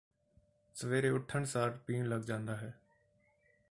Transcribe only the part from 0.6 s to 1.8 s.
ਸਵੇਰੇ ਉਠਣ ਸਾਰ